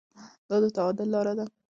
دا 0.47 0.55
د 0.63 0.65
تعادل 0.75 1.07
لاره 1.13 1.33
ده. 1.39 1.45